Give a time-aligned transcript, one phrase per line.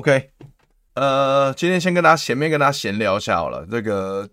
[0.00, 0.30] OK，
[0.94, 3.66] 呃，今天先跟大家前面跟大家闲聊一下好了。
[3.70, 4.26] 这个，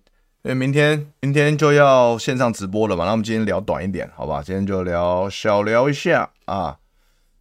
[0.43, 4.41] 因为明天明天就要线上直播了嘛，那我们今天聊短一点，好吧？
[4.41, 6.77] 今天就聊小聊一下啊。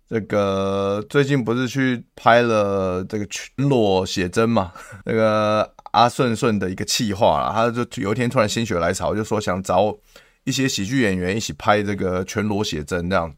[0.08, 4.72] 这个最近不是去拍了这个全裸写真嘛？
[5.06, 9.96] 那个阿顺顺的一个企划啦，他就有一天突然心血来潮，就说想找
[10.42, 13.32] 一些喜剧演员一起拍这个全裸写真这样。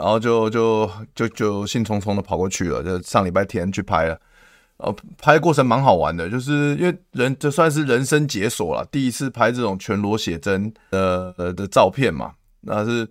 [0.00, 4.18] 然后就就就就兴冲冲的跑过去了，就上礼拜天去拍了，
[4.78, 13.06] 呃，拍过程蛮好玩的，就是因为人就算是人生解锁了，第一次拍这种全裸写真的的照片嘛，那是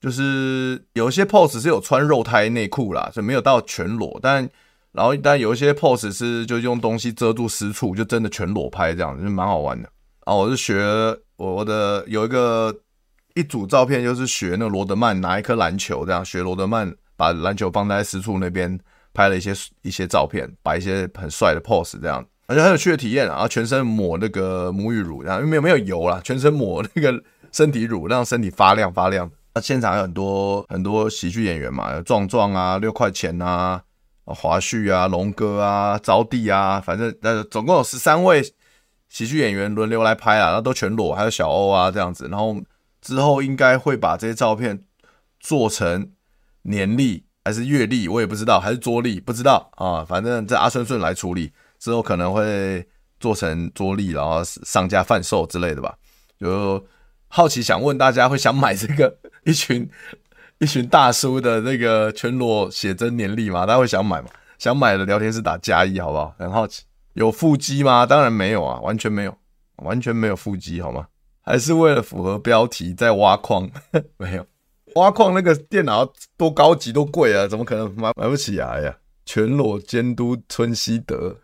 [0.00, 4.48] 就是有一些 pose 是有穿肉胎内裤啦，就没有到全裸，但
[4.92, 9.90] 然后但有一些 pose 是就用东西遮住私处，就真的全裸拍这样，就蛮好玩的。
[10.24, 10.80] 然后我是学
[11.38, 12.72] 我的有一个。
[13.34, 18.78] 一组照片就是学那罗德曼拿一颗篮球，这样学罗德曼把篮球放在私处那边
[19.14, 23.34] 拍了一些一些照片，摆一些很帅的 pose，这样而且很有趣的体验啊！
[23.34, 29.30] 然后全身抹那个沐浴乳，然后没有没有油啦，全身抹那个身体乳，让身体发亮发亮。
[29.54, 33.80] 那现场有很多很多喜剧演员嘛，有壮壮啊、六块钱啊、
[34.24, 38.42] 华旭啊、龙哥啊、招娣啊，反正那总共有十三位
[39.08, 42.56] 喜剧演员轮流来拍啊，然后都全裸，还有小欧啊这样子，然后。
[43.00, 44.84] 之后应该会把这些照片
[45.38, 46.12] 做成
[46.62, 50.04] 年历还是月历，我也不知道，还是桌历，不知道啊。
[50.04, 52.86] 反正这阿顺顺来处理之后，可能会
[53.18, 55.96] 做成桌历，然后上架贩售之类的吧。
[56.38, 56.84] 就
[57.28, 59.88] 好奇想问大家，会想买这个一群
[60.58, 63.64] 一群大叔的那个全裸写真年历吗？
[63.64, 64.28] 大家会想买吗？
[64.58, 66.34] 想买的聊天室打加一，好不好？
[66.38, 66.82] 很好奇，
[67.14, 68.04] 有腹肌吗？
[68.04, 69.34] 当然没有啊，完全没有，
[69.76, 71.06] 完全没有腹肌，好吗？
[71.50, 73.68] 还是为了符合标题在挖矿？
[74.18, 74.46] 没有
[74.94, 78.96] 挖矿，那个电脑多高级多贵啊，怎么可能买买不起来呀？
[79.26, 81.38] 全裸监督村西德，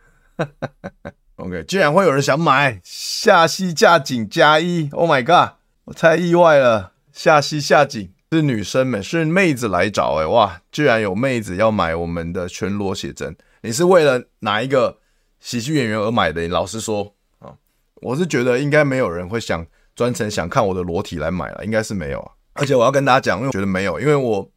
[1.35, 5.57] OK，居然会有人想买夏希夏景加一，Oh my god，
[5.87, 6.93] 我太意外了。
[7.13, 14.99] 夏西夏景是女生们，是妹子来找哎，哇，居然有妹子要买我们的全裸写真，你是为了哪一个
[15.41, 16.43] 喜剧演员而买的？
[16.43, 17.55] 你老实说啊，
[18.03, 19.67] 我是觉得应该没有人会想。
[19.97, 22.31] 专程想看我的裸体来买了，应该是没有啊。
[22.53, 24.49] 而且我要跟大家讲，因为我觉得没有，因为我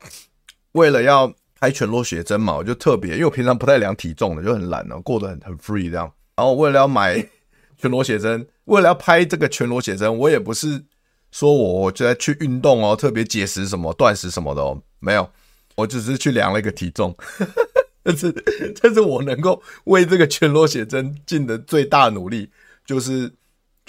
[0.73, 6.11] 为了要拍全裸写真嘛，我就特别，因为我平常不太量体重的，就很懒哦，过得很很 free 这样。
[6.35, 7.25] 然后为了要买
[7.77, 10.83] 全裸写真，为了要拍这个全裸写真，我也不是
[11.31, 15.29] 说我我就在去运动哦，特别节食什么断食什么的哦，没有，
[15.75, 17.15] 我只是去量了一个体重。
[18.03, 18.33] 但是，
[18.81, 22.49] 但是我能够为这个全裸写真尽的最大努力
[22.85, 23.31] 就是。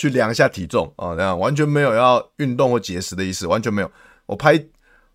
[0.01, 3.93] 去量一下体重啊，这样完全没有要运动或节食的意思，完全没有。
[4.25, 4.59] 我拍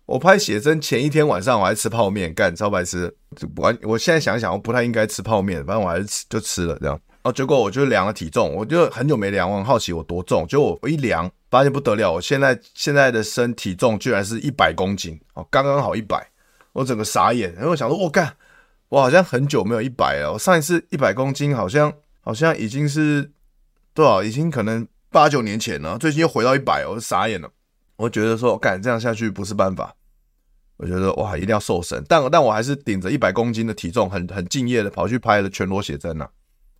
[0.04, 3.12] 我拍写真前一天晚上我还吃泡面，干超白痴。
[3.56, 6.96] 完，我现在想想，我不太应该吃泡面，反正我还是吃就吃了这样。
[7.24, 10.46] 哦，结果我就量了体重，我就很久没量，我很好奇我多重。
[10.46, 16.24] 结果我一量，发现不得了，我现在现在的身体重居然是一百公斤哦，刚刚好一百，
[16.72, 17.52] 我整个傻眼。
[17.54, 18.32] 然后我想说，我干，
[18.90, 20.34] 我好像很久没有一百了。
[20.34, 23.32] 我上一次一百公斤好像好像已经是。
[23.96, 24.22] 多少？
[24.22, 27.50] 已经可能八九年前了，最近又回到一百，我就傻眼了。
[27.96, 29.96] 我觉得说，干这样下去不是办法。
[30.76, 32.04] 我觉得哇，一定要瘦身。
[32.06, 36.28] 但但我还是顶着一百公斤的体重，很很敬业的跑去拍了全裸写真呐，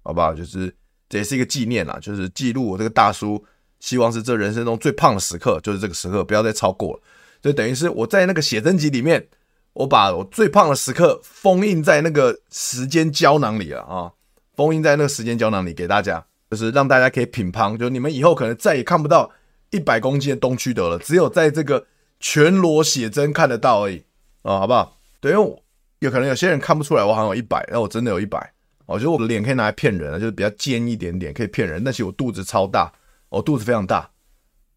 [0.03, 0.35] 好不好？
[0.35, 0.77] 就是
[1.09, 3.43] 这也是一个纪念啦，就是记录我这个大叔，
[3.81, 7.01] 希望是这人生中最胖的时刻，就是这个时刻，不要再超过了。
[7.41, 9.27] 就等于是我在那个写真集里面，
[9.73, 14.13] 我把我最胖的时刻封印在那个时间胶囊里了啊，
[14.55, 16.27] 封印在那个时间胶囊里给大家。
[16.51, 19.31] 就是让大家可以品乓，就你们以后可能再也看不到
[19.71, 21.87] 一百公斤的东区德了，只有在这个
[22.21, 24.05] 全裸写真看得到而已
[24.43, 24.99] 啊，好不好？
[25.21, 25.63] 对，因为
[26.01, 28.53] 有可能有些人看不出来我好像有一百，那我真的有一百。
[28.87, 31.83] 我觉得我的脸可以拿来骗人啊，就是比较尖一点点，可以骗人。
[31.83, 32.93] 但其实我肚子超大，
[33.31, 34.09] 我肚子非常大。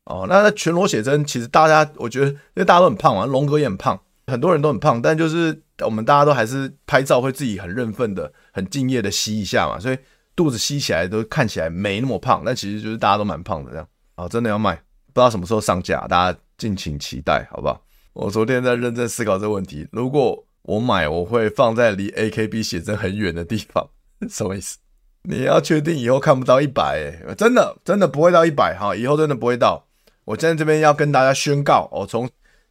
[0.05, 9.97] 哦，那那全裸写真其实大家，我觉得因为大家都很胖嘛，龙哥也很胖，很多人都很胖，但就是我们大家都还是拍照会自己很认份的、很敬业的吸一下嘛，所以
[10.39, 13.85] 肚子吸起来都看起来没那么胖，但其实就是大家都蛮胖的这样。
[14.15, 17.83] 啊，真的要卖，不知道什么时候上架，大家敬请期待，好不好？
[18.13, 23.89] 我昨天在认真思考这个问题，如果我买，我会放在离 AKB 写真很远的地方，
[24.31, 24.77] 什么意思？
[25.23, 29.87] 你要确定以后看不到一百，哎，真的真的不会到一百哈，以后真的不会到。
[30.23, 32.29] 我现在这边要跟大家宣告，我从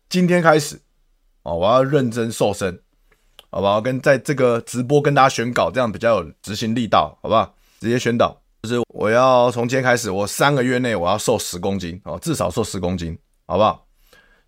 [0.09, 0.81] 今天开始，
[1.43, 2.81] 哦，我要认真瘦身，
[3.51, 3.79] 好不好？
[3.79, 7.55] 跟在这个直播跟大家宣告，这样比较有执行力道，好不好？
[7.81, 13.87] 直接宣导，就是我要从今天开始，我三个月内我要瘦十公斤，哦，至少瘦十公斤，好不好？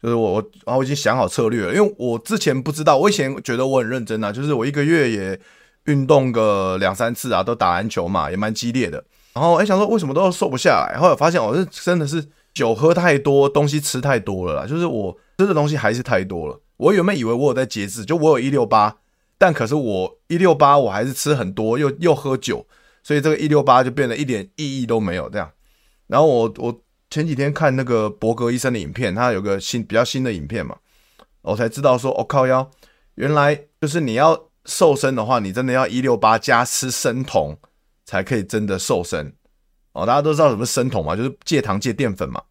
[0.02, 5.40] 就是我我然后我已经想好策略了，因为我之前不知道，我以前觉得我很认真啊，就是我一个月也。
[5.86, 9.02] 运动个两三次啊，都打篮球嘛，也蛮激烈的。
[9.32, 10.98] 然后哎，想说为什么都瘦不下来？
[11.00, 12.22] 后来发现我是真的是
[12.52, 14.66] 酒喝太多，东西吃太多了啦。
[14.66, 16.60] 就是我吃的东西还是太多了。
[16.76, 18.98] 我原本以为我有在节制，就我有一六八，
[19.38, 22.66] 但可是我一六八我还是吃很多，又又喝酒，
[23.02, 25.50] 所以这个一六八就变得一点意义都没有这样。
[26.06, 30.76] 然后我我前几天看那个博格医生的影片，他有个新比较新的影片嘛，
[31.43, 32.70] 我才知道说，我、哦、靠腰，
[33.14, 34.47] 原来就是你要。
[34.67, 37.56] 瘦身的话，你真的要一六八加吃生酮
[38.05, 39.32] 才可以真的瘦身
[39.93, 40.05] 哦。
[40.05, 42.43] 大家都知道什么生酮嘛，就是戒糖戒淀粉嘛。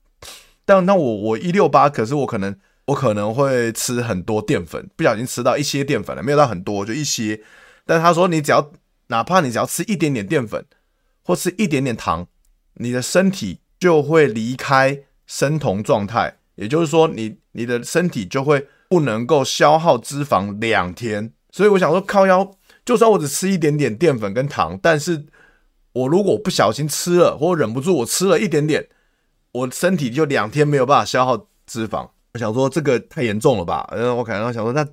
[0.65, 2.53] 但那我我一六八，可是我可能
[2.85, 7.39] 我可能会吃很多淀粉，不小心吃到一些淀粉了，没有到很多，就一些。
[7.85, 8.71] 但他说你只要
[9.09, 10.65] 哪怕你只要吃一点点淀粉
[11.21, 12.27] 或吃一点点糖，
[12.75, 21.33] 你的身体就会离开生酮状态，也就是说你你的身体就会不能够消耗脂肪两天。
[21.51, 22.51] 所以我想说，靠腰，
[22.85, 25.25] 就算我只吃一点点淀粉跟糖，但是
[25.93, 28.87] 我如果不小心吃了，或忍不住我吃了一点点，
[29.51, 32.09] 我身体就两天没有办法消耗脂肪。
[32.33, 33.87] 我想说这个太严重了吧？
[33.91, 34.87] 嗯，我可能想说那，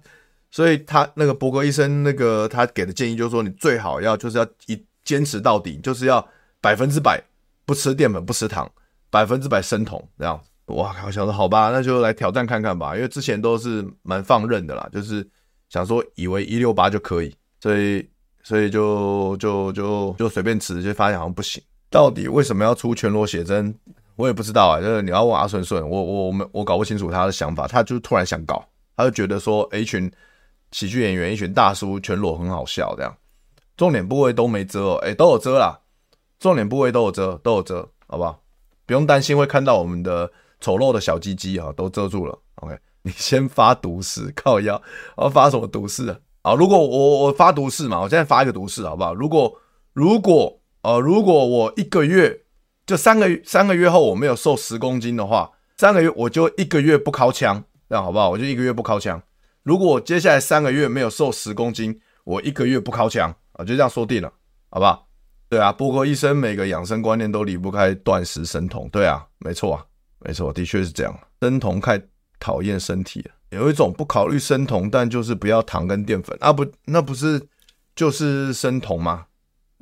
[0.51, 6.27] 所以他那个博格医生那个他给的建议就是说，你最好要就是要一坚持到底，就是要
[6.61, 7.23] 百分之百
[7.65, 8.71] 不吃淀粉不吃糖，
[9.11, 10.41] 百分之百生酮这样。
[10.67, 11.07] 哇靠！
[11.07, 15.27] 我想说好吧，那就来挑战看看吧，因为之前都是蛮放任的啦，就是。
[15.69, 18.09] 想说以为一六八就可以，所以
[18.45, 21.61] 所以就就就就随便吃，就发现好像不行。
[21.91, 23.75] 到底为什么要出全裸写真？
[24.15, 24.81] 我也不知道啊。
[24.81, 27.67] 就是你要问阿顺顺，我我我们我搞不清楚他的想法。
[27.67, 28.65] 他就突然想搞，
[28.97, 30.09] 他就觉得说，一群
[30.77, 33.17] 喜剧演员，一群大叔全裸很好笑，这样。
[33.79, 35.81] 重点部位都没遮哦，诶，都有遮啦。
[36.39, 38.43] 重点部位都有遮，都有遮，好不好？
[38.85, 40.31] 不用担心会看到我们的
[40.61, 42.39] 丑陋的小鸡鸡啊，都遮住了。
[42.57, 42.79] OK。
[43.01, 44.79] 你先发毒誓，靠腰，
[45.17, 46.19] 我要发什么毒誓啊？
[46.43, 49.15] 啊，如果我我发毒誓嘛，我现在发一个毒誓好不好？
[49.15, 49.59] 如果
[49.95, 52.43] 如果呃，如果我一个月
[52.85, 58.29] 就三个三个月后我没有瘦十公斤的话，三个月我就一个月不靠枪，这样好不好？
[58.29, 59.23] 我就一个月不靠枪。
[59.67, 64.33] 如果接下来三个月没有瘦十公斤，我一个月不靠墙啊，就这样说定了，
[64.71, 65.09] 好不好？
[65.49, 69.85] 对啊，不过医生每个养生观念都离不开断食生酮，对啊，没错啊，
[70.21, 72.01] 没错，的确是这样，生酮太。
[72.39, 77.41] 讨厌身体了，有一种不考虑生酮，但就是不要糖跟淀粉啊不，那不是
[77.95, 79.25] 就是生酮吗？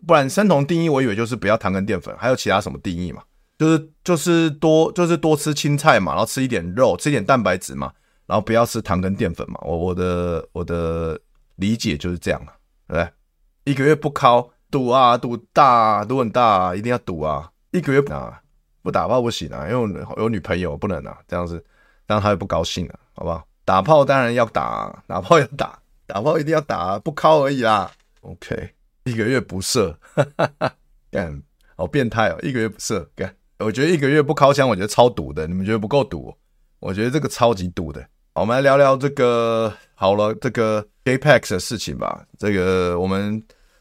[0.06, 3.25] 不然生酮定义我以为就是不要糖跟淀粉，还有其他什么定义嘛？
[3.58, 7.92] 就是就是多就是多吃青菜嘛，然后吃一点肉，吃一点蛋白质嘛，
[8.26, 9.59] 然后不要吃糖跟淀粉嘛。
[9.62, 11.21] 我我的我的
[11.56, 12.52] 理解就是这样了，
[12.88, 13.73] 对不对？
[13.73, 17.50] 一个月不敲赌啊赌大赌很大，一定要赌啊！
[17.71, 18.40] 一个月啊
[18.83, 21.64] 不打炮不行啊，因为我有女朋友不能啊，这样子。
[22.07, 23.49] 让他也不高兴了，好不好？
[23.64, 27.90] 打炮当然要打，打炮要打，打炮一定要打，不敲而已啦。
[28.21, 30.75] OK，一个月不射，哈哈哈，
[31.11, 31.43] 干，
[31.76, 32.38] 好变态哦！
[32.43, 35.47] 一个月不射，干，我觉得一个月不敲枪，我觉得超毒的。
[35.47, 36.37] 你们觉得不够毒？
[36.78, 38.07] 我觉得这个超级毒的。
[38.35, 42.26] 我们来聊聊这个好了，这个 JPEX 的事情吧。
[42.37, 43.41] 这个我们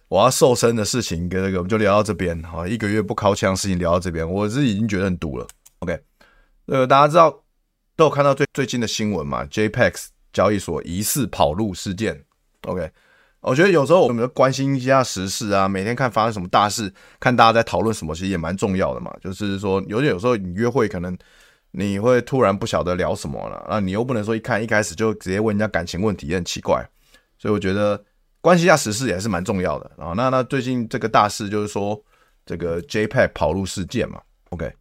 [0.09, 2.39] 我要瘦身的事情，跟这个我们就聊到这边。
[2.43, 5.47] 好，一个月不尻枪的事情聊到这边，我是已经觉得很毒了。
[5.79, 5.99] OK，
[6.67, 7.39] 呃，大家知道。
[7.95, 12.23] 都有看到最最近的新闻嘛？JPEX 交易所疑似跑路事件。
[12.63, 12.89] OK，
[13.41, 19.15] 我觉得有时候我们关心一下时事啊，每天看发生什么大事，看大家在讨论什么，其实也蛮重要的嘛。
[19.21, 21.15] 就是说，有点有时候你约会可能
[21.75, 26.87] 你会突然不晓得聊什么了，那你又不能说一看一开始就直接问人家感情问题，也很奇怪。
[27.37, 28.01] 所以我觉得
[28.39, 30.13] 关心一下时事也是蛮重要的啊。
[30.15, 32.01] 那那最近这个大事就是说
[32.45, 34.21] 这个 JPEX 跑路事件嘛。
[34.51, 34.71] OK。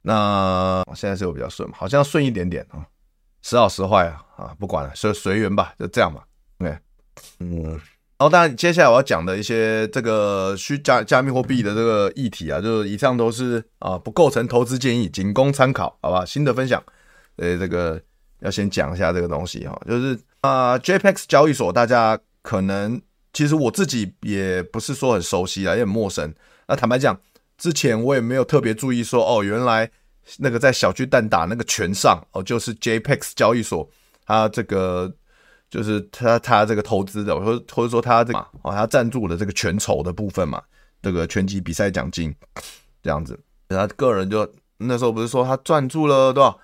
[0.00, 2.86] 那现在是我比较顺，好像顺一点点啊，
[3.42, 6.24] 时好时坏啊啊，不管了，随随缘吧，就这样吧。
[6.60, 6.78] OK，
[7.40, 7.78] 嗯，
[8.18, 16.24] 然后当然接下来我要讲的一些这个虚加加密货币的这个议题啊，就是以上都是啊不构成投资建议，仅供参考，好吧？
[16.24, 16.82] 新的分享，
[17.36, 18.00] 呃，这个
[18.40, 23.00] 要先讲一下这个东西哈，就是啊、，JPEX 交易所大家可能
[23.32, 26.34] 其实我自己也不是说很熟悉啊，也很陌生。
[26.66, 27.16] 那坦白讲，
[27.56, 29.88] 之前我也没有特别注意说，哦，原来
[30.38, 33.88] 那个在小巨蛋打那个拳上哦，就是 JPEX 交易所，
[34.26, 35.14] 它这个
[35.70, 40.62] 就是他他这个投资的，或者或者说他这个哦，他赞助的这个全筹的部分嘛，
[41.02, 42.34] 这个拳击比赛奖金
[43.02, 46.58] 这样子，他个人就那时候不是说他赞助了多少？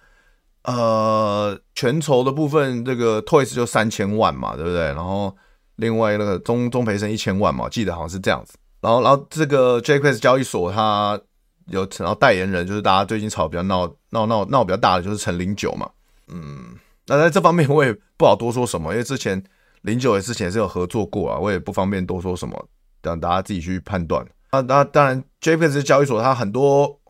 [0.65, 4.81] 呃，全筹的部分，这个 Toys 就三千万嘛，对不对？
[4.95, 5.37] 然后
[5.77, 8.55] 另外那个钟钟培生一千万嘛，记得好像是这样子。
[8.81, 11.21] 然后，然后这个 jquex 交易所他
[11.67, 15.87] 有，然后代言人就是大家最近吵比较闹闹闹闹比较大的就是陈零九嘛。
[16.29, 16.75] 嗯，
[17.07, 19.43] 那在这方面我也不好多说什么， 因为之前
[19.83, 22.69] 零九也之前是有合作过啊，我也不方便多说什么，
[23.03, 24.27] 让大家自己去判断。
[24.53, 27.01] 那那当然，JPEX 交易所它很多。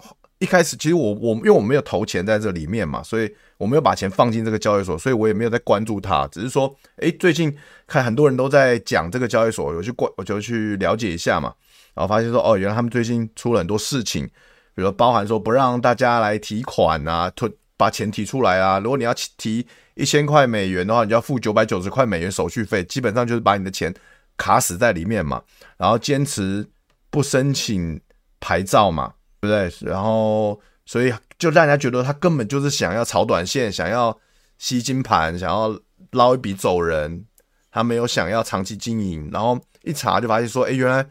[0.41, 6.27] 一开始其实我我因为我没有投钱在这里面嘛，所以我没有把钱放进这个交易所，所以我也没有在关注它。
[6.27, 11.55] 只是说，哎，最近看很多人都在讲这个交易所，我去关我就去了解一下嘛，
[11.95, 14.27] 然后发现说，哦，原来他们最近出了很多事情，
[14.75, 18.79] 比如包含说不让大家来提款啊，退把钱提出来啊。
[18.79, 23.95] 如果你要提一千块美元的话，你就要付九百九十块美元手续费，基本上就是把你的钱
[24.37, 25.43] 卡死在里面嘛。
[25.77, 26.69] 然后坚持
[27.11, 28.01] 不申请
[28.41, 29.15] 牌照嘛。
[29.41, 29.91] 对不对？
[29.91, 34.19] 然后，所以就让人家觉得他根本就是想要炒短线，想要
[34.57, 35.79] 吸金盘，想要
[36.13, 37.27] 捞一笔走人。
[37.71, 39.29] 他没有想要长期经营。
[39.31, 41.07] 然后一查就发现说，哎，原来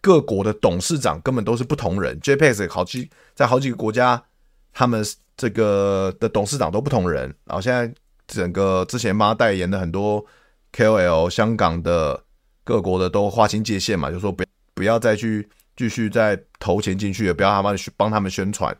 [0.00, 2.20] 各国的董事长根本都是不同人。
[2.20, 4.22] JPEX 好几在好几个国家，
[4.72, 5.04] 他们
[5.36, 7.24] 这个的董事长都不同人。
[7.44, 7.92] 然后现在
[8.26, 10.24] 整个之前帮他代言的很多
[10.72, 12.22] KOL，香港的
[12.64, 15.48] 各国的都划清界限嘛，就说不不要再去。
[15.74, 18.76] 继续再投钱进去，也不要他们去帮他们宣传，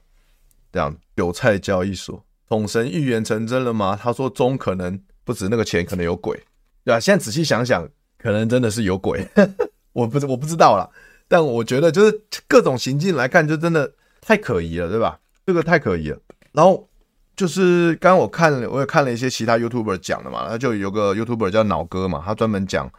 [0.71, 3.99] 这样韭菜交易所统神预言成真了吗？
[4.01, 6.37] 他说中可能不止那个钱，可能有鬼，
[6.85, 7.01] 对吧？
[7.01, 9.27] 现在仔细想想，可能真的是有鬼，
[9.95, 10.87] 我不我不知道啦，
[11.27, 13.91] 但我觉得就是各种行径来看，就真的
[14.21, 15.19] 太可疑了，对吧？
[15.47, 16.19] 这个太可疑了。
[16.53, 16.89] 然后
[17.37, 22.91] 就是刚刚我看了，我也看了一些其他 YouTuber 讲的嘛，他就有个 YouTuber 叫脑哥嘛，他专门讲。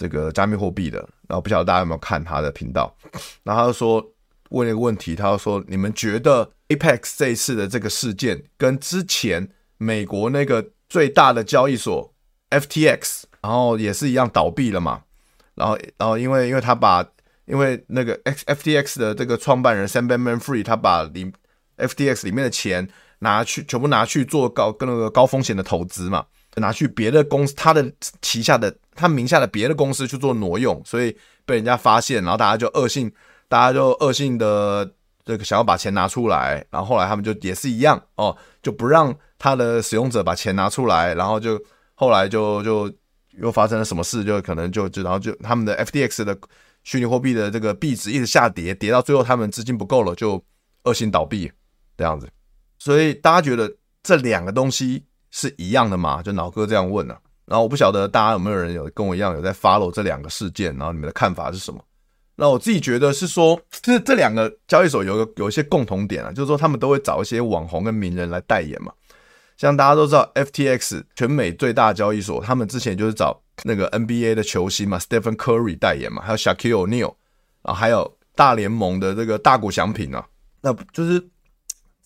[0.00, 2.96] 这个加密货币的，然后不晓得大家有没有看他的频道，
[3.42, 4.12] 然后他就说
[4.50, 12.14] 问了一个问题，他就说你们觉得 Apex 这一次的这个事件跟之前美国那个最大的交易所
[12.50, 15.02] FTX，然后也是一样倒闭了嘛？
[15.56, 17.04] 然后然后因为因为他把
[17.46, 21.32] 因为那个 FTX 的这个创办人 Sam Bankman-Fried 他把里
[21.78, 22.88] FTX 里面的钱
[23.20, 26.24] 拿去全部拿去做高跟那个高风险的投资嘛，
[26.56, 28.74] 拿去别的公司他的旗下的。
[29.00, 31.16] 他名下的别的公司去做挪用，所以
[31.46, 33.08] 被人家发现，然后大家就恶性，
[33.48, 34.92] 大家就恶性的
[35.24, 41.62] 这个想要把钱拿出来，然后后来他们就也是一样哦，就不让他的使用者把钱拿出来，然后就
[41.94, 42.92] 后来就就
[43.40, 46.36] 又发生了什么事，就可能就就然后就他们的 FTX 的
[46.82, 50.44] 虚拟货币的这个币值一直下跌，跌到最后他们资金不够了，就
[50.82, 51.52] 恶性倒闭
[51.98, 52.26] 这样子。
[52.78, 53.70] 所以大家觉得
[54.02, 56.22] 这两个东西是一样的吗？
[56.22, 57.20] 就脑哥这样问了啊。
[57.44, 61.84] 然后我不晓得大家有没有人有跟我一样有在 follow 这两个事件，然后你们的看法是什么？
[62.36, 68.92] 那我自己觉得是说，这这两个交易所有个有一些共同点啊，就是说他们都会找一些网红跟名人来代言嘛。
[69.56, 77.14] 像大家都知道，FTX 全美最大交易所，他们之前就是找那个 NBA 的球星嘛，Stephen Curry 代言嘛，还有 Shaquille O'Neal，
[77.62, 80.24] 啊，还有大联盟的这个大谷翔平啊。
[80.60, 81.28] 那就是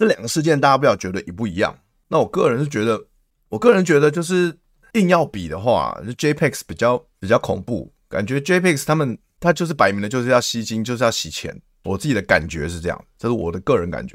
[0.03, 1.79] 这两个事件，大家不要觉得一不一样。
[2.09, 3.07] 那我个人是觉得，
[3.49, 4.59] 我个人觉得就是。
[4.95, 11.63] 硬要比的话，就 JPEX 比较比较恐怖，感觉 JPEX 他们他就是摆明的就是要吸金，就是要洗钱。
[11.85, 14.15] 我自己的感觉是这样，这是我的个人感觉。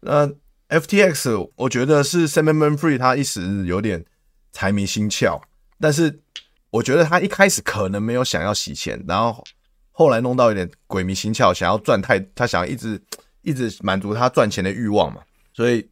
[0.00, 0.28] 那
[0.70, 4.04] FTX 我觉得是 Sam Bankman-Fried 他一时有点
[4.50, 5.40] 财迷心窍，
[5.78, 6.18] 但是
[6.70, 9.44] 我觉得他一开始可能没有想要洗钱，然后
[9.92, 13.00] 后来弄到有点鬼迷心窍，想要赚太，他想要一直
[13.42, 15.20] 一直满足他赚钱的欲望嘛，
[15.52, 15.88] 所以。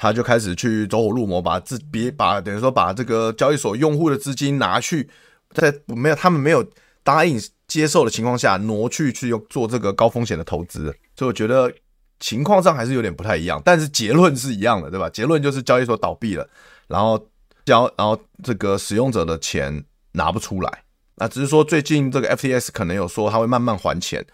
[0.00, 5.10] 他就开始去走火入魔，把自别把等于说把这个交易所用户的资金拿去，
[5.52, 6.64] 在没有他们没有
[7.02, 11.74] 答应接受的情况下挪去去用做这个高风险的投资，所以我觉得
[12.20, 15.10] 情况上还是有点不太一样，但是结论是一样的，对吧？
[15.10, 16.48] 结论就是交易所倒闭了，
[16.86, 17.18] 然后
[17.64, 20.84] 交然后这个使用者的钱拿不出来，
[21.16, 24.24] 那只是说最近这个 FTS 可能有说他会慢慢还钱，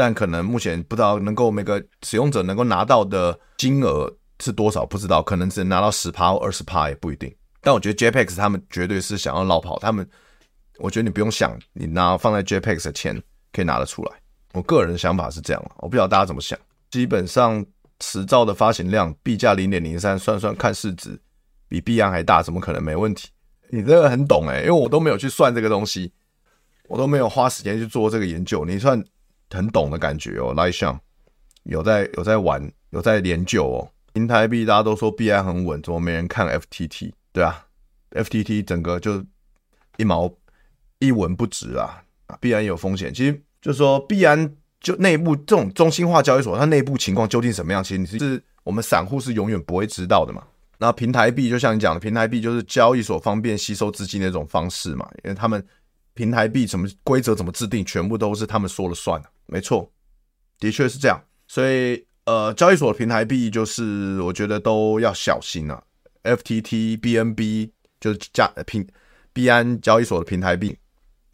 [0.00, 4.10] 但可能目前不知道能够每个使用者能够拿到的金额。
[4.42, 7.30] 是多少不知道，可能只能拿到十趴或二十趴也不一定。
[7.60, 10.08] 但我觉得 JPEX 他们绝对是想要落跑，他们
[10.78, 14.12] 我觉得你不用想，你拿放在 JPEX 的钱可以拿得出来。
[14.54, 16.58] 我个人的想法是这样，我不知道大家怎么想。
[16.90, 17.62] 基本上
[17.98, 21.20] 持照的发行量，币价零点零三，算算看市值
[21.68, 23.28] 比币安还大，怎么可能没问题
[23.68, 26.10] 你这个很懂哎，因为我都没有去算这个东西，
[26.88, 28.64] 我都没有花时间去做这个研究。
[28.64, 29.04] 你算
[29.50, 30.98] 很懂的感觉哦，LISHAN
[31.64, 33.90] 有在有在玩，有在研究哦。
[34.12, 37.12] 平台币大家都说币安很稳，怎么没人看 FTT？
[37.32, 37.66] 对啊
[38.10, 39.24] ，FTT 整个就
[39.96, 40.32] 一毛
[40.98, 42.02] 一文不值啊，
[42.40, 43.12] 币安有风险。
[43.14, 47.84] 其实就说币安就内部这种中心化交易所，它内部情况究竟什么样？
[47.84, 50.42] 其实你是我们散户是永远不会知道的嘛。
[50.78, 55.64] 那平台币就像你讲的，平台币就是交易所方便吸收资金的一种方式嘛，因为他们
[56.14, 59.90] 平台币什么规则怎么制定，全部都是他们说了算的，没错，
[60.58, 61.20] 的确是这样。
[61.48, 65.82] 所以呃，交易所的平台币就是我觉得都要小心啊
[66.22, 68.86] ，FTT、BNB 就是加平
[69.32, 70.78] 币安交易所的平台币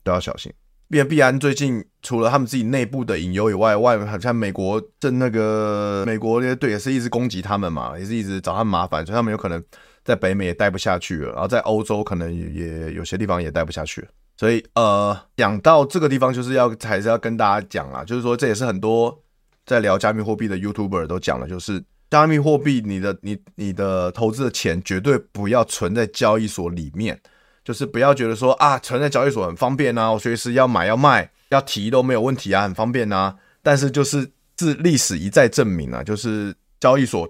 [0.03, 0.51] 都要小心。
[0.89, 9.63] 币币安最近除了他们自己内部的隐忧以外，外好像美国正那个美国那些队也是一直攻击他们嘛，也是一直找他们麻烦，所以他们有可能
[10.05, 14.09] 在北美也待不下去了，然后在欧洲可能也也有些地方也待不下去了。
[14.37, 19.23] 所以呃，讲到这个地方，就是要还是要跟大家讲啊，就是说这也是很多
[19.65, 27.21] 在聊加密货币的 YouTuber 都讲了，就是加密货币你的你你的投资的钱绝对不要存在交易所里面。
[27.65, 33.35] 就是不要觉得说啊，存在交易所很方便啊，我随时要买要卖要提都没有问题啊，很方便啊。
[33.61, 37.29] 但是就是自历史一再证明啊，就是交易所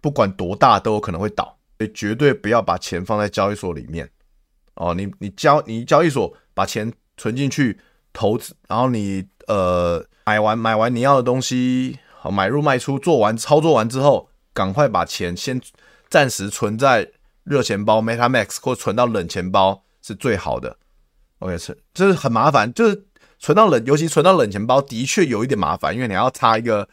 [0.00, 4.08] 不管多大都有可能会倒，所以绝对不要把钱放在交易所里面
[4.78, 4.94] 哦。
[4.94, 7.78] 你你交你交易所把钱存进去
[8.12, 15.60] 投资，然后你呃买完买完你要的东西，好买入卖出做完操作完之后，赶快把钱先
[16.08, 17.12] 暂时存在。
[17.44, 20.76] 热钱包 MetaMask 或存到冷钱包是最好的。
[21.38, 23.06] OK，是就是很麻烦，就是
[23.38, 26.86] 存到冷，尤其存到冷钱包的确有一点麻烦，因为你要插一个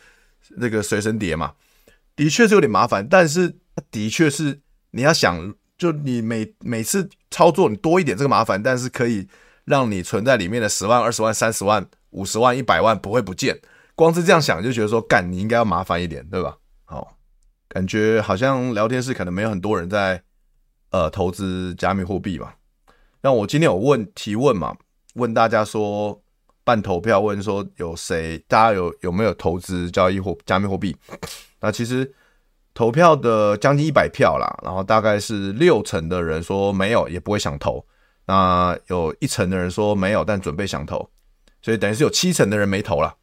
[0.51, 1.55] 那个随身碟嘛，
[2.15, 3.05] 的确是有点麻烦。
[3.05, 3.57] 但是
[3.91, 4.61] 的确是
[4.91, 9.27] 你要想，就你每每次操作你多一点这个麻烦，但是可以
[9.65, 13.59] 让你存在里面的十万、二十万、三十万、五十万、一百万不会不见。
[13.95, 16.57] 光是这样想就觉得说，干你应该要麻烦一点，对吧？
[16.85, 17.17] 好，
[17.67, 20.21] 感觉好像聊天室可能没有很多人在。
[20.91, 22.53] 呃，投资加密货币嘛，
[23.21, 24.73] 那我今天有问提问嘛，
[25.15, 26.21] 问大家说
[26.63, 30.95] 办投票，问说有谁，大家有有没有投资交易货加密货币？
[31.59, 32.09] 那其实
[32.75, 37.83] 投票的将近一百票啦，然后大概是六成的人说没有，也不会想投，
[38.27, 41.09] 那有一成的人说没有，但准备想投，
[41.63, 43.15] 所以等于是有七成的人没投了，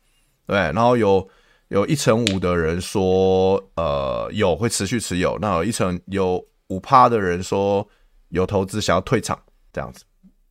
[0.49, 1.29] 对，然后有
[1.69, 6.45] 有一成五的人说呃有会持续持有，那有一成有。
[6.69, 7.87] 五趴的人说
[8.31, 9.39] 有投资想要退场
[9.75, 10.05] 这样子，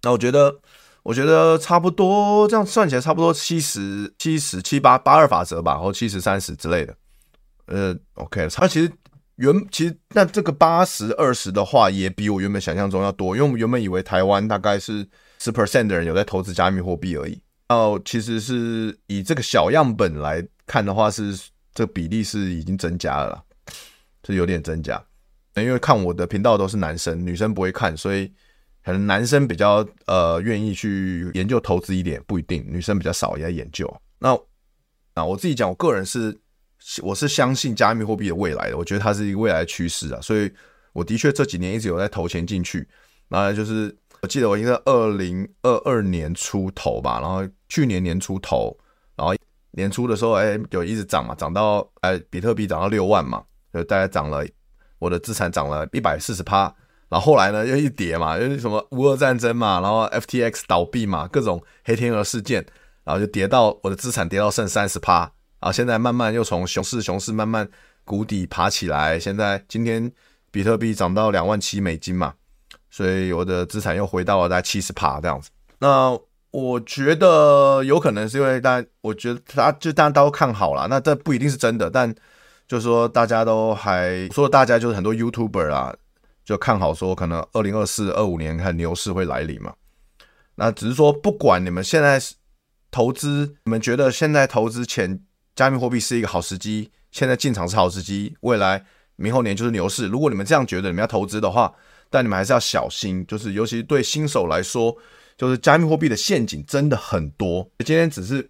[0.04, 0.60] 那我觉得
[1.02, 6.96] 我觉得差不多这样算起来差不多七十七十七八八二法则吧，或七十三十之类的。
[7.72, 8.92] 呃，OK，它其实
[9.38, 15.08] 原其实那这个八十二十的话，也比我原本想象中要多，因为我们原本以为台湾大概是
[15.40, 17.42] 十 percent 的人有在投资加密货币而已。
[17.70, 21.34] 然后其实是以这个小样本来看的话，是
[21.74, 23.44] 这个比例是已经增加了啦，
[24.28, 25.02] 是有点增加。
[25.56, 28.30] 因为看我的频道都是男生，女生不会看，所以
[28.84, 33.90] 可能男生比较呃愿意去研究投资一点，不一定，女生比较少也在研究。
[34.20, 34.38] 那
[35.14, 36.38] 啊，我自己讲，我个人是
[37.02, 40.52] 我是相信加密货币的未来的，我觉得它是一个未来的趋势啊，所以
[40.94, 42.88] 我的确这几年一直有在投钱进去。
[43.30, 48.78] 然后就是我记得我应该二零二二年出头吧，然后去年年初投，
[49.15, 49.34] 然后
[49.72, 54.46] 年初的时候哎就一直涨嘛，涨到哎比特币涨到六万嘛，就大概涨了。
[55.00, 56.72] 我的资产涨了一百四十趴，
[57.10, 62.63] 然后后来呢又一跌嘛，因为什么乌俄战争嘛，然后 FTX 倒闭嘛，各种黑天鹅事件，
[63.04, 67.65] 然后就跌到我的资产跌到剩三十趴，啊现在慢慢又从熊市熊市慢慢
[68.04, 70.12] 谷底爬起来，现在今天
[70.52, 72.34] 比特币涨到两万七美金嘛，
[72.89, 75.50] 所以我的资产又回到了大概七十趴这样子。
[75.80, 76.19] 那
[76.52, 82.13] 我觉得有可能是因为大家，我觉得大家就大家都看好了，那这不一定是真的，但。
[82.67, 85.93] 就是说，大家都还说，大家就是很多 YouTuber 啊，
[86.45, 89.74] 就看好说，可能二零二四、二五年看牛市会来临嘛。
[90.56, 92.17] 那只是说，不管你们现在
[92.89, 95.19] 投资，你们觉得现在投资前
[95.56, 98.84] 加密货币是一个好时机，现在进场是好时机，未来
[99.16, 100.08] 明后年就是牛市。
[100.08, 101.74] 如果你们这样觉得，你们要投资的话，
[102.10, 104.96] 但你们还是要小心，就是尤其对新手来说，
[105.38, 107.70] 就是加密货币的陷阱真的很多。
[107.86, 108.50] 今天只是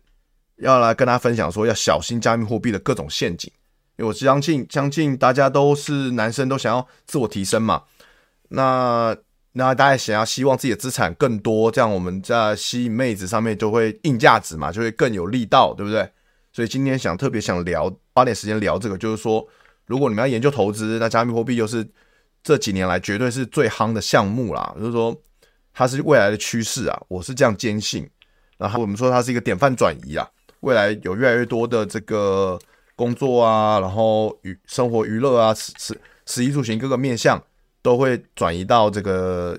[0.58, 3.52] 要来跟大家分享说，要小心加密货币的各种陷阱。
[3.98, 7.84] 因为我相信，相信大家都是男生，都想要自我提升嘛。
[8.50, 9.16] 那
[9.52, 16.10] 那大家想要希望自己的资产更多，这样我们在吸引妹子上面就会硬价值嘛，就会更有力道，对不对？
[16.54, 19.48] 所以今天想特别想聊，花点时间聊这个，就是说，
[19.86, 21.88] 如果你们要研究投资，那加密货币又是
[22.44, 25.16] 这几年来绝对是最夯的项目啦，就是说
[25.74, 28.10] 它是未来的趋势啊，我是这样坚信。
[28.58, 32.60] 然后我们说它是一个典范转移啊，未来有越来越多的这个
[32.96, 37.44] 工作啊，然后娱生活娱乐啊，食食食衣住行各个面向
[37.82, 39.58] 都会转移到这个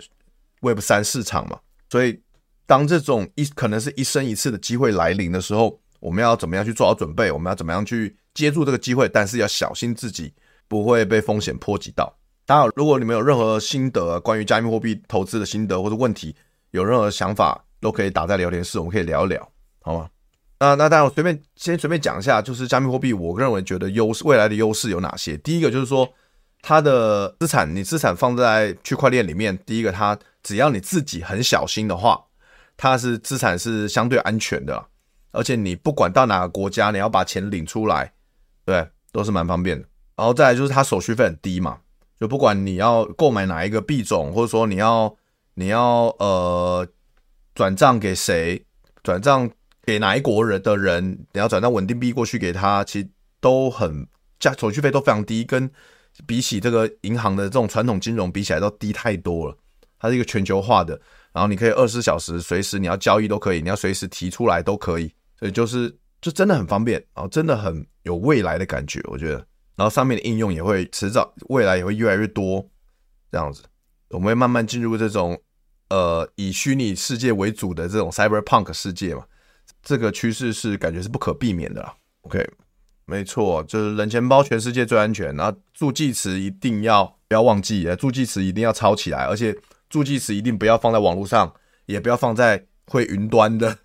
[0.61, 1.59] Web 三市场嘛。
[1.91, 2.21] 所以
[2.67, 7.31] 当这种一可能是一生一次的机会来临的时候，我们要怎么样去做好准备？
[7.31, 9.09] 我们要怎么样去接住这个机会？
[9.09, 10.35] 但是要小心自己
[10.67, 12.13] 不会被风险波及到。
[12.45, 16.35] 当然，如果你们有任何心得，关于加密货币投资的心得或者问题，
[16.73, 19.49] 有任何想法，都可以打在聊天室，我们可以聊一聊，
[19.81, 20.09] 好吗？
[20.59, 25.37] 那那当然，我随便先随便讲一下，就是加密货币，我认为觉得优势未来的优势有哪些？
[25.37, 26.13] 第一个就是说，
[26.63, 32.25] 它的资产，你资产放在区块链里面，第一个，它只要你自己很小心的话，
[32.77, 34.87] 它是资产是相对安全的。
[35.33, 38.13] 而且你不管到哪个国家，你要把钱领出来，
[38.65, 39.89] 对，都是蛮方便的。
[40.15, 41.79] 然后再来就是它手续费很低嘛，
[42.21, 45.17] 就不管你要购买哪一个币种，或者说你要
[45.55, 46.87] 你要呃
[47.55, 48.65] 转账给谁，
[49.03, 49.51] 转账
[49.85, 53.09] 给哪一国人的人，你要转账稳定币过去给他，其实
[53.41, 54.07] 都很
[54.39, 55.69] 价手续费都非常低，跟
[56.27, 59.57] 比起这个银行的这种传统金融比起来都低太多了。
[59.99, 61.01] 它是一个全球化的，
[61.33, 65.13] 然后你可以二十四小时随时你要交易都可以，你要随时提出来都可以。
[65.43, 69.45] 所以就是，就真的很方便，然后真的很有未来的感觉，我觉得。
[69.75, 72.65] 然后上面的应用也会迟早，未来也会越来越多，
[73.29, 73.65] 这样子，
[74.11, 75.37] 我们会慢慢进入这种，
[75.89, 79.25] 呃，以虚拟世界为主的这种 cyberpunk 世界嘛。
[79.83, 81.93] 这个趋势是感觉是不可避免的啦。
[82.21, 82.49] OK，
[83.07, 89.53] 没错，就是冷钱包全世界最安全，然后助记词一定要不要忘记，助记词一定要抄起来，而且
[89.91, 91.53] 助记词一定不要放在网络上，
[91.87, 93.77] 也不要放在会云端的。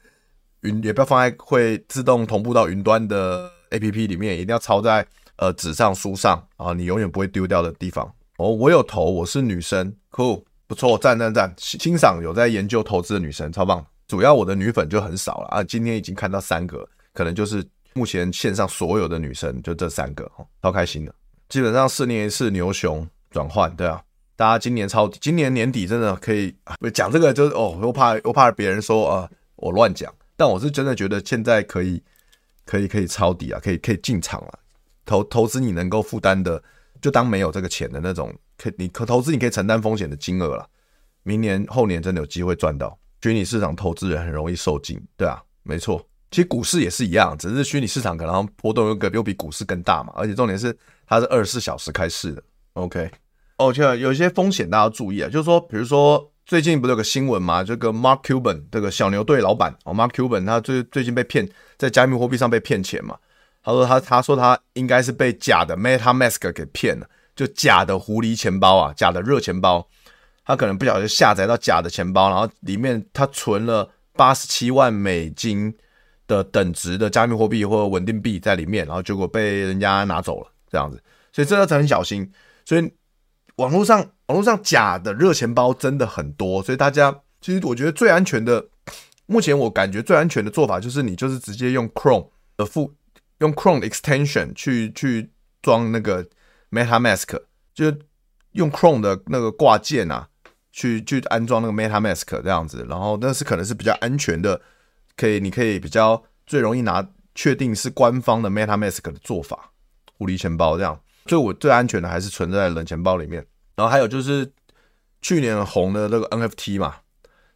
[0.61, 5.05] 云也不要放在会自动同步到云端的 APP 里面，一定要抄在
[5.37, 8.11] 呃纸上书上啊，你永远不会丢掉的地方。
[8.37, 13.85] 哦，我有投，我是女生，cool，不错，赞赞赞，欣赏有在研究投资的女生，超棒。
[14.07, 21.13] 主要我的女粉就很少了啊，今天已经看到三个，可能就是目前线上所有的女生就这三个，哦，超开心的。
[21.49, 24.01] 基本上四年一次牛熊转换，对啊，
[24.35, 26.55] 大家今年超，今年年底真的可以
[26.93, 30.13] 讲这个，就是哦，又怕又怕别人说啊，我乱讲。
[30.37, 32.01] 但我是真的觉得现在可以，
[32.63, 34.59] 可以可以抄底啊，可以可以进场了，
[35.03, 36.63] 投投资你能够负担的，
[37.01, 40.69] 就当没有这个钱的那种，可你可投资你可以承担风险的金额了。
[41.23, 42.97] 明年后年真的有机会赚到。
[43.23, 46.07] 虚拟市场投资人很容易受惊，对啊，没错。
[46.29, 52.43] 其实股市也是一样，只是虚拟市场可能波动又个又比股市更大嘛，而且重点是它是二十四小时开市的。
[52.73, 53.09] OK，
[53.57, 56.31] 哦，这有一些风险大家注意啊，就是说，比如说。
[56.47, 57.61] 最近不是有个新闻嘛？
[57.61, 63.17] 这个 Mark Cuban 这个小牛队老板哦，Mark Cuban 他最最近被骗，在加密货币上被骗钱嘛。
[63.61, 67.05] 他说他他说他应该是被假的 MetaMask 给骗了，
[67.35, 69.85] 就假的狐狸钱包啊，假的热钱包。
[70.45, 75.75] 他可能不小心下载到假的钱包，然后里面他存了八十七万美金
[76.27, 81.03] 的等值的加密货币或者稳定币在里面，然后结果被人家拿走了，这样子。
[81.33, 82.31] 所以这个很小心。
[82.63, 82.91] 所以
[83.57, 84.11] 网络上。
[84.27, 88.67] 网络上假的热钱包真的很多，所以大家其实我觉得最安全的，
[89.25, 92.93] 目前我感觉最安全的做法就是你就是直接用 Chrome 的副，
[93.37, 96.27] 用 Chrome extension 去去装那个
[96.71, 97.39] MetaMask，
[97.73, 97.99] 就是
[98.51, 100.27] 用 Chrome 的那个挂件啊，
[100.73, 104.59] 去去安装那个 MetaMask 这样子，然后那是可能是比较安全的，
[105.15, 109.71] 可以你可以比较最容易拿确定是官方的 MetaMask 的做法，
[110.17, 113.45] 狐狸钱包这样，就我最安全的还是存在冷钱包里面。
[113.75, 114.51] 然后还有就是
[115.21, 116.95] 去年红的那个 NFT 嘛，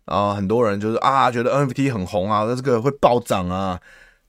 [0.05, 3.79] 然后很多人就是啊，觉得 NFT 很红啊，那这个会暴涨啊，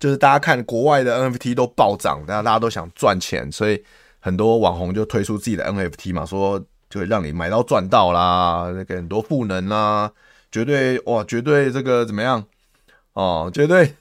[0.00, 3.84] 就是大家看国外的 NFT 都暴涨，大家大家都想赚钱，所以
[4.20, 10.10] 很多网红就推出自己的 NFT 嘛，说就会让你买到赚到啦，那个很多赋能啦，
[10.50, 12.42] 绝对哇，绝对这个怎么样
[13.12, 13.94] 哦，绝对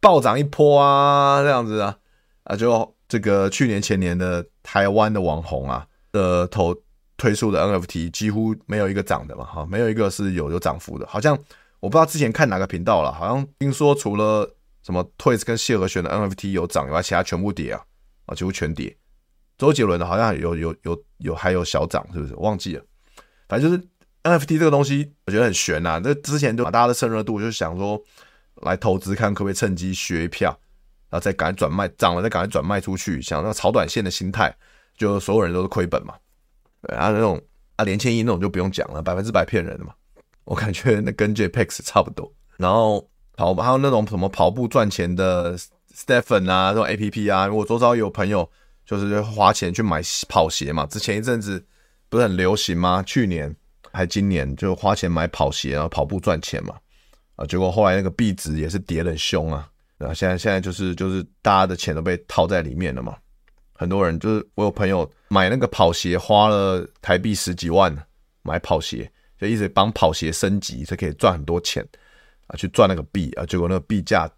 [0.00, 1.98] 暴涨一波啊，这样子啊
[2.44, 6.74] 啊，就这个去年前年的台湾的网红啊的投。
[7.18, 11.06] 推出的 NFT 几乎没有一个涨的嘛，哈，没有一个是有有涨幅的。
[11.06, 11.38] 好像
[11.78, 17.80] 我不知道之前看哪个频道了，好像听说除了什么 Twist 跟谢和弦的 NFT 有涨以外，其他全部跌啊，
[18.26, 18.96] 啊，几乎全跌。
[19.56, 22.34] 周杰伦的好像有有有有还有小涨，是不是？
[22.36, 22.84] 忘记了。
[23.46, 23.88] 反正就是
[24.24, 26.00] NFT 这个东西，我觉得很玄呐、啊。
[26.02, 28.02] 那之前就把大家的趁热度，就想说
[28.62, 30.58] 来投资，看可不可以趁机学一票，
[31.12, 34.56] 然后再赶紧转卖，涨了再赶快转卖出去，想那炒短线的心态，
[34.96, 36.14] 就所有人都是亏本嘛。
[36.80, 37.38] 对啊，那种
[37.76, 39.92] 啊，连千亿那种就不用讲了，百分之百骗人的嘛。
[40.44, 42.32] 我感觉那跟 JPEX 差不多。
[42.56, 45.54] 然后跑还有那种什么跑步赚钱的
[45.94, 48.50] Stephen 啊，这种 APP 啊，我周遭有朋友
[48.86, 50.86] 就是花钱去买跑鞋嘛。
[50.86, 51.62] 之前一阵子
[52.08, 53.02] 不是很流行吗？
[53.02, 53.54] 去年
[53.92, 56.74] 还今年就花钱买跑鞋，然后跑步赚钱嘛。
[57.36, 59.68] 啊，结果后来那个币值也是跌得很凶啊。
[60.04, 63.16] 啊，现在现在就是就是大家的钱都被套在里面了嘛。
[63.74, 67.96] 很多人就是我有朋友买那个跑鞋花了台币十几万
[68.42, 69.10] 买跑鞋，
[69.40, 71.84] 就一直帮跑鞋升级，才可以赚很多钱
[72.46, 73.44] 啊，去赚那个币啊。
[73.46, 74.30] 结果那个币价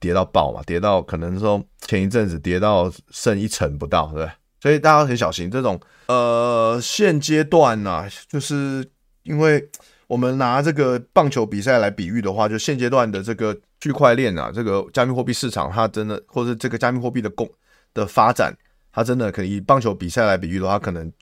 [0.00, 4.30] 跌到爆嘛，跌到可能说前一阵子跌到剩一成不到，对不对？
[4.62, 8.88] 所以大家很小心这种呃现阶段呢、啊，就是
[9.24, 9.68] 因为
[10.06, 17.48] 我们拿这个棒球比赛来比喻的话，就现阶段的这个区块链啊，这个加密货币市场，它真的或者这个加密货币的供
[17.94, 18.54] 的发展，
[18.92, 21.12] 它真的可以以棒球比赛来比喻的话，可能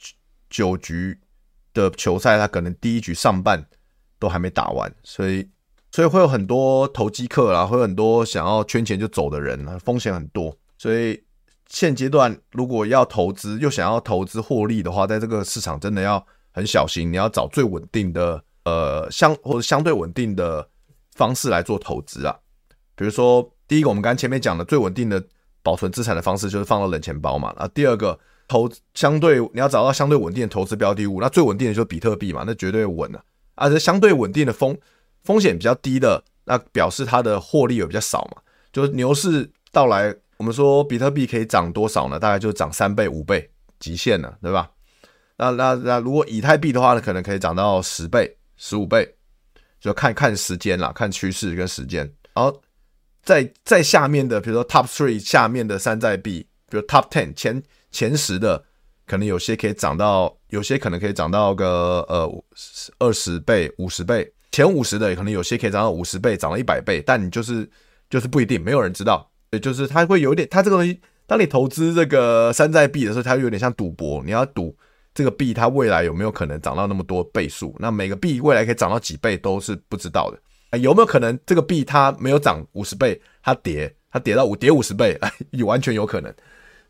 [0.50, 1.18] 九局
[1.72, 3.64] 的球赛，它可能第一局上半
[4.18, 5.48] 都还没打完，所以
[5.92, 11.22] 所以会有很多投机客啦，会有很多想要圈钱就走的人啊，风险很多，所以。
[11.70, 17.10] 现阶段如果要投资又想要投资获利的话，在这个市场真的要很小心。
[17.10, 20.68] 你要找最稳定的呃相或者相对稳定的
[21.12, 22.38] 方式来做投资啊。
[22.94, 25.22] 比如说，第一个我们刚前面讲的最稳定的
[25.62, 27.52] 保存资产的方式就是放到冷钱包嘛。
[27.56, 33.22] 啊，第二个投相对你要找到相对稳定的投资标的物，那最稳定的就是比特币嘛，那绝对稳了
[33.54, 33.68] 啊。
[33.68, 34.76] 这相对稳定的风
[35.22, 38.42] 风险比较低的，那表示它的获利也比较少嘛。
[38.72, 40.14] 就是牛市到来。
[40.36, 42.18] 我们说比特币可以涨多少呢？
[42.18, 44.68] 大概就涨三倍、五倍极限了，对吧？
[45.36, 49.14] 那那那如果以太币的话呢，可能可以涨到十倍、十五倍，
[49.80, 52.00] 就看看时间啦，看趋势跟时间。
[52.34, 52.60] 然后
[53.24, 58.64] 在在下面的，比如说 Top Three 下面的山寨币，比如 Top Ten 前前十的，
[59.06, 62.44] 可能有些可以涨到，有些可能可以涨到个呃
[62.98, 64.30] 二十倍、五十倍。
[64.52, 67.68] 前五十的可能有些可以涨到五十倍，涨到一百倍，但你就是
[68.08, 69.28] 就是不一定，没有人知道。
[69.50, 74.76] 也就是它会有点，它这个东西，当你投资这个山寨币的时候，它会有点像赌博，你要赌
[75.12, 77.74] 这个币它未来有没有可能涨到那么多倍数？
[77.78, 80.38] 那每个币未来可以涨到几倍都是不知道的。
[80.76, 85.18] 有没有可能这个币它没有涨五十倍，它跌，它跌到五跌五十倍，
[85.50, 86.34] 也完全有可能。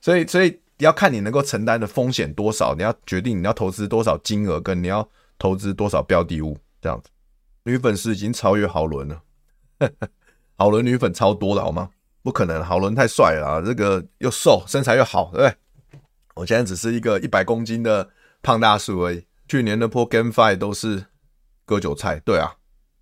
[0.00, 7.08] 所以，所以要看你能够承担的风险多少，你要决定你要投资多少金额，跟你要投资多少标的物这样子。
[7.64, 9.22] 女粉丝已经超越豪伦了，
[10.56, 11.90] 豪伦女粉超多的好吗？
[12.22, 15.54] 不可能，好伦太帅了啊，这个又瘦，身材又好，对不对？
[16.34, 18.10] 我现在只是一个一百公斤的
[18.42, 19.26] 胖大叔而已。
[19.46, 21.04] 去年的波 GameFi 都是
[21.64, 22.54] 割韭菜，对啊，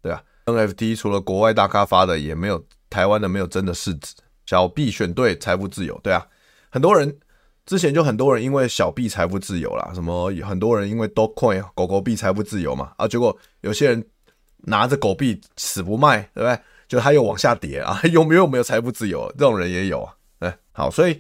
[0.03, 0.23] 对啊。
[0.47, 4.15] NFT 除了国外大咖发的，也没有台湾的没有真的市值。
[4.47, 6.27] 小币选对财富自由，对啊。
[6.71, 7.17] 很多人
[7.65, 14.05] 之前就很多人因为小币财富自由啦，什么很多人因为 DogCoin 狗狗币财富自由嘛，啊，结果有些人
[14.65, 16.59] 拿着狗币死不卖，对不对？
[16.89, 19.33] 就他又往下跌啊，有没有没有财富自由？
[19.39, 20.15] 这种人也有啊。
[20.41, 21.19] 哎，好，所以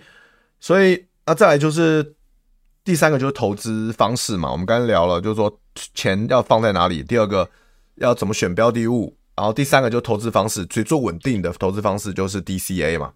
[0.61, 2.15] 所以那再来就是
[2.85, 4.51] 第三个就是投资方式嘛。
[4.51, 5.61] 我们刚刚聊了，就是说
[5.95, 7.03] 钱要放在哪里。
[7.03, 7.49] 第二个
[7.97, 10.65] 要怎么选标的物，然后第三个就是投资方式。
[10.67, 13.13] 最做稳定的投资方式就是 DCA 嘛，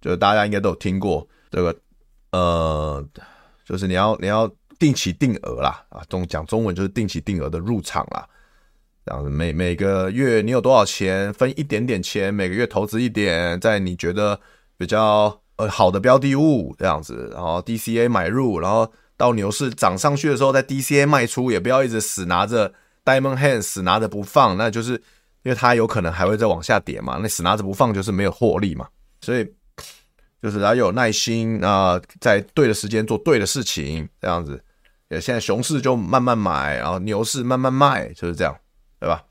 [0.00, 1.76] 就是大家应该都有听过这个
[2.32, 3.04] 呃，
[3.64, 8.26] 就是你要你要定期定额啦啊，中讲中文就是定期定额的入场啦。
[9.06, 14.38] 这样子，每每个月你有多少钱，分一点点钱，每个月投资一点，在你觉得
[14.76, 24.92] 比较呃好的标的物这样子，然后 DCA 买入，然后到牛市涨上去的时候在 DCA 卖出，也不要一直死拿着 Diamond Hands 死拿着不放，那就是
[25.42, 28.88] 因为它有可能还会再往下跌嘛，那死拿着不放就是没有获利嘛，
[29.20, 29.48] 所以
[30.42, 34.62] 就是要有耐心啊，在对的时间做对的事情，这样子。
[35.08, 38.56] 也现在熊市就慢慢买，然后牛市慢慢卖，就是这样。
[39.00, 39.24] 对吧？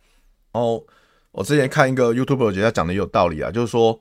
[0.51, 0.83] 然后
[1.31, 3.97] 我之前看一个 YouTube，我觉得讲的也有道理啊，就是说，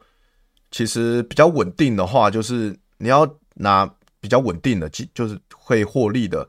[0.71, 3.87] 其实比较稳定的话，就是你要拿
[4.19, 6.49] 比较稳定的，就是会获利的，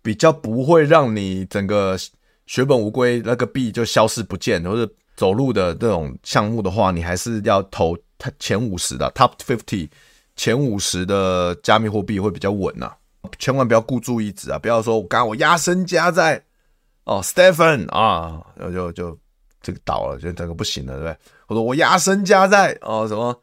[0.00, 1.98] 比较不会让你整个
[2.46, 9.88] 血本无归，那个币就消失不见，或者走路的这种项目的话，你还是要投它前五十的 Top Fifty
[10.36, 12.92] 前五十的加密货币会比较稳呐，
[13.38, 14.58] 千万不要孤注一掷啊！
[14.58, 16.44] 不要说我刚我压身家在。
[17.04, 19.18] 哦，Stephen 啊，然后就就
[19.60, 21.16] 这个倒了，就整个不行了，对不对？
[21.48, 23.36] 我说我压身家在哦，什么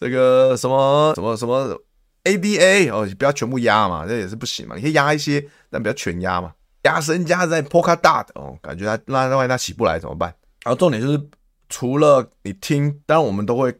[0.00, 1.78] 这个什么什么什么
[2.24, 4.76] ADA 哦，不要全部压嘛，这也是不行嘛。
[4.76, 6.54] 你可以压一些，但不要全压嘛。
[6.86, 10.32] 压身家在 Poka Dot 哦，感觉他那那万一他起不来怎么办？
[10.64, 11.20] 然后重点就是，
[11.68, 13.74] 除了你听，当然我们都会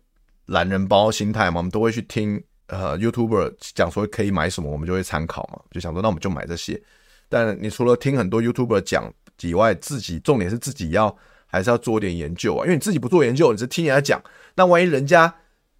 [0.46, 6.80] 懒人包心态嘛，我们都会去听呃 YouTuber 讲说可以买什么，我们就会参考嘛，就想说那我们就买这些。
[7.28, 11.16] 但你除了听很多 YouTuber 讲以外，自己重点是自己要
[11.46, 14.22] 还是要做点研究啊，因为你自己不做研究，你是听人家讲，
[14.56, 15.34] 那万一人家，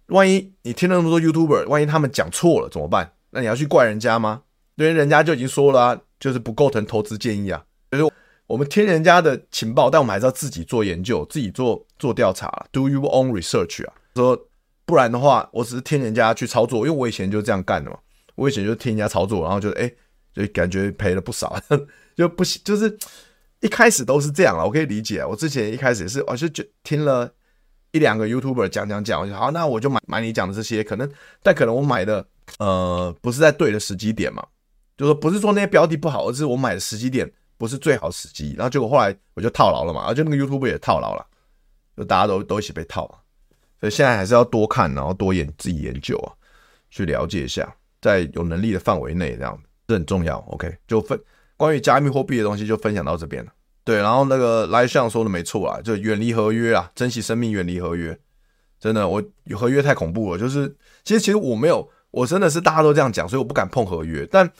[0.07, 3.13] 万一你听了那么多 YouTuber，万一他们讲错了怎么办？
[3.31, 4.43] 那你要去怪人家吗？
[4.75, 7.63] 因为人家就已经说了啊，就是不构成投资建议啊。
[7.91, 8.13] 就是
[8.47, 13.93] 我们听人家的情报，但我们还是要自己做研究，自己做做调查，do your own research 啊。
[14.15, 14.37] 说
[14.85, 17.97] 不然的话，我只是听人家去操作，因为我以前就这样干的嘛。
[18.35, 19.91] 我以前就听人家操作，然后就哎、
[20.33, 21.59] 就感觉赔了不少，
[22.15, 22.97] 就不行就是
[23.61, 24.65] 一开始都是这样了。
[24.65, 27.33] 我可以理解，我之前一开始也是，我就觉听了。
[27.93, 31.09] 一两个 YouTuber 讲讲讲，我就好，那我就买买你讲的这些，可能
[31.41, 32.23] 但可能我买的
[32.59, 34.45] 呃不是在对的时机点嘛，
[34.97, 41.25] 就说不是说那些标的不好，而是我买的时机点不是最好时机，然后结果后来我就套牢了嘛，而且那个 YouTube 也套牢了，
[41.95, 43.07] 就大家都都一起被套，
[43.79, 46.33] 所以现在还是要多看，然后多研自己研究啊，
[46.89, 50.39] 去了解一下，在有能力的范围内这样，这很重要。
[50.49, 51.19] OK，就分
[51.55, 53.51] 关于加密货币的东西就分享到这边了。
[53.83, 58.19] 对，然后那个来相说的没错啊，就远离合约啊，珍惜生命，远离合约。
[58.79, 59.23] 真的，我
[59.55, 60.37] 合约太恐怖了。
[60.37, 60.67] 就是
[61.03, 64.27] 其实其实我没有，我真的是大家都这样讲，所以我不敢碰合约。
[64.29, 64.51] 但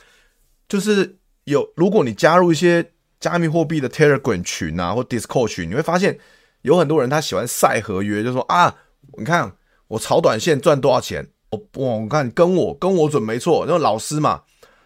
[0.68, 6.18] 就是有，如果你加入一些加密货币的 Telegram 群啊，或 Discord 群，你会发现
[6.62, 8.76] 有很多人他喜欢晒合约，就说啊，
[9.18, 9.52] 你看
[9.88, 13.64] 我炒短线赚多少钱，我我我看跟我跟我准没错。
[13.66, 14.44] 那种老师嘛，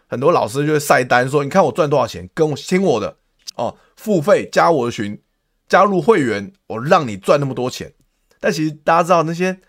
[0.08, 3.18] 很多老师就会晒单说，你看我赚多少钱，跟我听我的。
[3.56, 5.22] 哦，付费加我的群，
[5.68, 7.92] 加入会员，我让你赚那么多钱。
[8.40, 9.60] 但其实大家知道，那些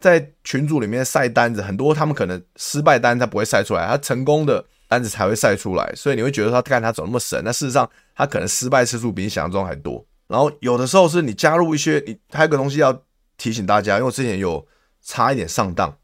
[0.00, 5.92] 在群组里面晒单子，很多他们可能失败单他不会晒出来，他成功的单子才会晒出来。
[5.94, 10.04] 所以你会觉得他看他怎么那么神，那事实上他可能失败次数比你想象中还多。
[10.26, 13.02] 然后有的时候是你加入一些，你还有个东西要
[13.36, 14.66] 提醒大家，因为我之前有
[15.02, 15.96] 差一点上当，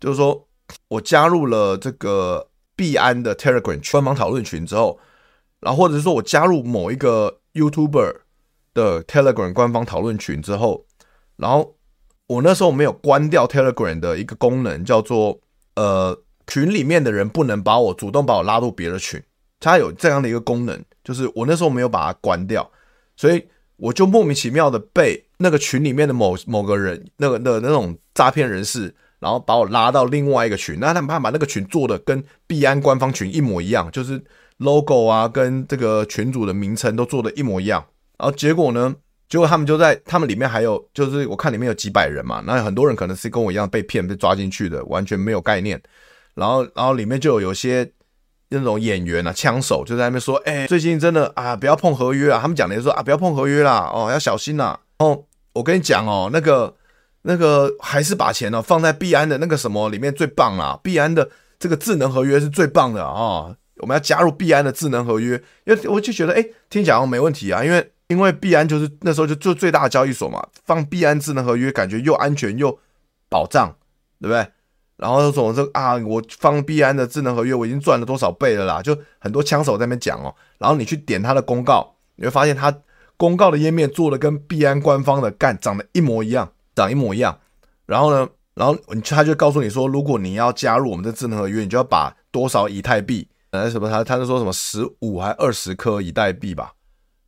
[0.00, 0.48] 就是说
[0.88, 4.98] 我加入了这个币安的 Telegram 官方讨论群之后。
[5.60, 8.18] 然后或者是说我加入某一个 YouTuber
[8.74, 10.86] 的 Telegram 官方讨论群之后，
[11.34, 11.74] 然后
[12.28, 15.40] 我那时候没有关掉 Telegram 的一个功能，叫做
[15.74, 16.16] 呃
[16.48, 19.22] 群里面的人不能把我主动把我拉入别的群，
[19.60, 22.68] 它有这样的一个功能，就是我那时候没有把它关掉，
[23.16, 34.20] 所以我就莫名其妙的被那个群里面的某某个人那个的那种诈骗人士，然后把我拉到另外一个群，那他们怕把那个群做的跟币安官方群一模一样，就是。
[34.60, 37.80] logo 啊，跟这个群主的名称都做的一模一样，
[38.18, 38.92] 然后结果呢，
[39.28, 45.80] 结果他们就在他们里面还有，就是我看里面有几百人嘛，那很多人可能是跟我一样被骗被抓进去的，完全没有概念。
[46.38, 47.90] 然后，然后里面就有有些
[48.50, 52.38] 那种演员啊，枪手就在那边说，哎，最近真的啊，不要碰合约啊。
[52.40, 54.78] 他们讲的就说啊，不要碰合约啦，哦，要小心呐。
[54.98, 56.74] 哦，我跟你讲哦，那个
[57.22, 63.10] 那个还是把钱呢放在币安的那个什么里面最棒啦，币安的这个智能合约是最棒的啊。
[63.10, 67.62] 哦我们要加入币安的智能合约，因为我就觉得，哎，听起来好像没问题啊。
[67.62, 72.76] 因为因为币安就是那时候就做最大的交易所嘛，放币安智能合约，感觉又安全又
[73.28, 73.72] 保障，
[74.20, 74.48] 对不对？
[74.98, 78.82] 然后就说这啊，我放币安的智能合约，我已经赚了多少倍了啦？
[78.82, 80.34] 就很多枪手在那边讲哦。
[80.58, 82.76] 然后你去点他的公告，你会发现他
[83.16, 87.38] 公告的页面做的跟币安官方的干长得一模一样，长一模一样。
[87.86, 93.28] 然后呢，然后你他就告诉你说，如果你要加入我们的智能合约，你就要把多少以太币。
[93.50, 93.88] 呃，什么？
[93.88, 96.72] 他他是说什么十五还二十颗以太币吧？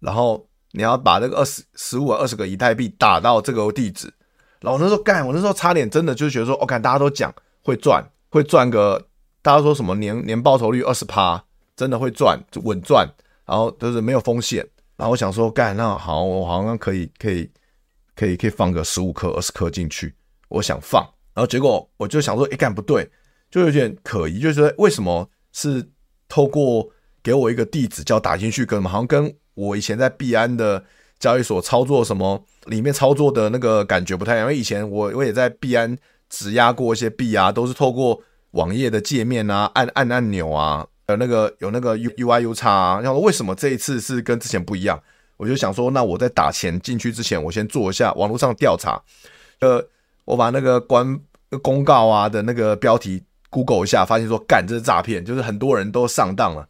[0.00, 4.12] 然后你要把那个二十十五二十个以太币打到这个地址。
[4.61, 9.09] 然后我那时候干，我那时候差点真的就觉得说，我、哦、看大家都讲会赚，会赚个
[9.42, 11.44] 大家说什么年年报酬率二十趴，
[11.77, 13.09] 真的会赚，稳赚，
[13.46, 14.66] 然后就是没有风险。
[14.96, 17.51] 然后我想说，干那好，我好像可以可以
[18.14, 20.14] 可以可以放个十五颗二十颗进去，
[20.49, 21.03] 我想放。
[21.35, 23.11] 然后结果我就想说，哎，干不对，
[23.51, 25.90] 就有点可疑，就是说为什么是。
[26.33, 26.88] 透过
[27.25, 30.85] 给我一个地址叫打进去，跟好像跟我以前在币安的
[31.18, 34.44] 交易所操作什么里面操作的那个感觉不太一样。
[34.44, 35.99] 因为以前我我也在币安
[36.31, 43.01] 质押过一些币啊，都是透过网页的界面啊，按按按钮啊，有那个有那个 U U I U 叉啊。
[43.03, 44.99] 然后为什么这一次是跟之前不一样？
[45.37, 49.03] 我就想说，那我在打钱进去之前，我先做一下网络上调查。
[49.61, 49.87] 呃，
[50.25, 51.21] 我把那个官
[51.61, 53.23] 公告啊的那个标题。
[53.53, 56.68] Google 一下，发现说干这是诈骗，就是很多人都上当了，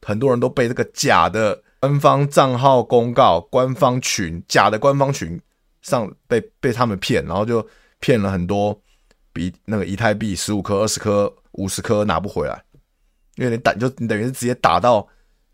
[0.00, 5.38] 很多人都被这个假的官方账号公告、官方群、假的官方群
[5.82, 7.68] 上被被他们骗，然后就
[8.00, 8.80] 骗了很多，
[9.34, 12.64] 比那个以太币十五颗、二十颗、五十颗拿不回来，
[13.36, 15.06] 因为你打就你等于是直接打到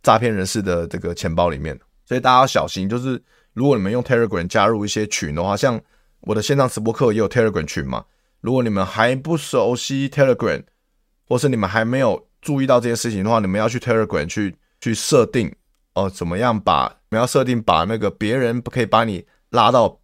[0.02, 2.88] 诈骗人士的这个钱包里面，所以大家要小心。
[2.88, 3.20] 就是
[3.52, 5.80] 如果你们用 Telegram 加入一些群的话，像
[6.20, 8.04] 我的线上直播课也有 Telegram 群嘛。
[8.40, 10.62] 如果你们还不熟悉 Telegram，
[11.26, 15.54] 或是你们还没有注意到这件事情的话，你们要去 Telegram 去去设定
[15.94, 20.00] 哦，怎么样把你们要设定把那个别人不可以把你拉到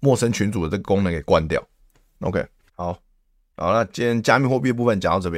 [0.00, 1.62] 陌生群组的这个功能给关掉。
[2.20, 2.44] OK，
[2.74, 2.98] 好，
[3.60, 5.36] 好，了今天加密货币部分讲到这边。